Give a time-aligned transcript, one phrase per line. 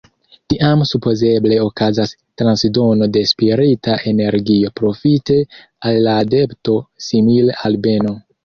[0.51, 2.13] Tiam supozeble okazas
[2.43, 5.39] transdono de spirita energio profite
[5.91, 8.21] al la adepto, simile al beno.